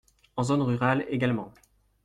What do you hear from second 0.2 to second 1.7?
En zone rurale également.